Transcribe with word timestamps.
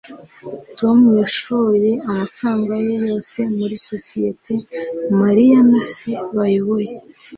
tom 0.79 0.97
yashoye 1.21 1.89
amafaranga 2.09 2.73
ye 2.85 2.93
yose 3.07 3.37
muri 3.57 3.75
sosiyete 3.87 4.53
mariya 5.21 5.59
na 5.69 5.81
se 5.91 6.09
bayoboye 6.35 6.91